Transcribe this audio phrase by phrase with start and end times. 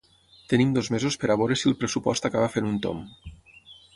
[0.53, 3.31] Tenim dos mesos per a veure si el pressupost acaba fent un tomb.